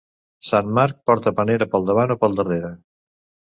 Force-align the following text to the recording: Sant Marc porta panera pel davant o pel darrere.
Sant 0.51 0.71
Marc 0.77 0.97
porta 1.09 1.35
panera 1.41 1.69
pel 1.75 1.87
davant 1.91 2.17
o 2.17 2.19
pel 2.25 2.41
darrere. 2.43 2.75